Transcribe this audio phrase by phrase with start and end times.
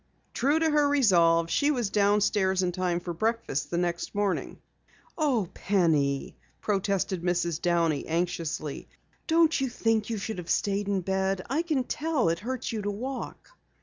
[0.33, 4.57] True to her resolve, she was downstairs in time for breakfast the next morning.
[5.15, 7.61] "Oh, Penny," protested Mrs.
[7.61, 8.87] Downey anxiously,
[9.27, 11.43] "don't you think you should have stayed in bed?
[11.51, 13.51] I can tell it hurts you to walk."